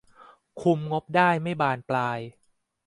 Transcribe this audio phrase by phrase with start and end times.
[0.61, 2.19] คุมงบได้ไม่บานปลาย